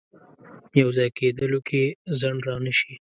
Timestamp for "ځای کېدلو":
0.97-1.59